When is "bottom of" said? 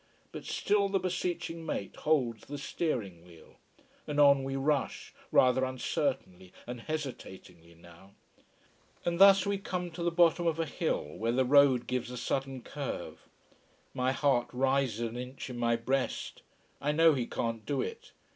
10.09-10.59